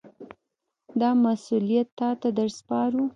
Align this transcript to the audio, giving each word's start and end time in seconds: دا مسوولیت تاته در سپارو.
دا 0.99 1.09
مسوولیت 1.23 1.87
تاته 1.99 2.29
در 2.37 2.49
سپارو. 2.57 3.03